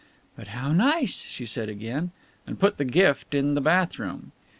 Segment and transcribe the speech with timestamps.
[0.35, 2.09] "But how nice," she said again,
[2.47, 4.31] and put the gift in the bath room.